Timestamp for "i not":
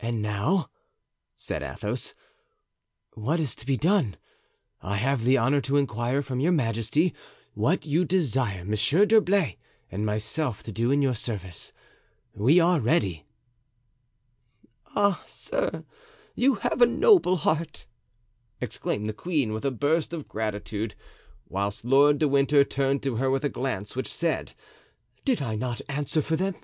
25.40-25.82